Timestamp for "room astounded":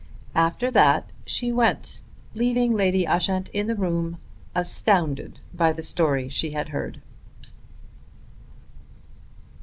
3.75-5.41